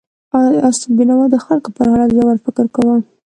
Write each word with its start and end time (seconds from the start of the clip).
استاد 0.67 0.91
بینوا 0.97 1.25
د 1.33 1.37
خلکو 1.45 1.69
پر 1.75 1.85
حالت 1.91 2.09
ژور 2.15 2.35
فکر 2.45 2.65
کاوه. 2.75 2.95